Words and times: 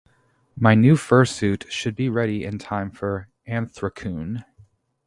My 0.55 0.73
new 0.73 0.95
fursuit 0.95 1.69
should 1.69 1.95
be 1.95 2.09
ready 2.09 2.43
in 2.43 2.57
time 2.57 2.89
for 2.89 3.27
Anthrocon. 3.47 4.43